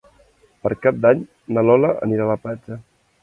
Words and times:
Per 0.63 0.69
Cap 0.85 0.97
d'Any 1.03 1.19
na 1.57 1.63
Lola 1.67 1.91
anirà 2.09 2.25
a 2.27 2.31
la 2.31 2.39
platja. 2.47 2.79